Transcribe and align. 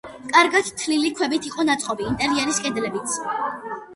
კარგად 0.35 0.71
თლილი 0.83 1.11
ქვებით 1.19 1.49
იყო 1.51 1.65
ნაწყობი 1.69 2.09
ინტერიერის 2.13 2.61
კედლებიც. 2.67 3.17